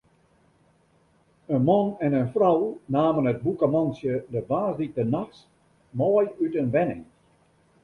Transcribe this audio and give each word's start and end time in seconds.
In 1.57 1.61
man 1.65 1.89
en 2.05 2.13
in 2.21 2.27
frou 2.33 2.59
namen 2.95 3.29
it 3.31 3.41
bûkemantsje 3.43 4.13
de 4.33 4.39
woansdeitenachts 4.49 5.39
mei 5.97 6.25
út 6.43 6.53
in 6.61 6.69
wenning. 6.73 7.03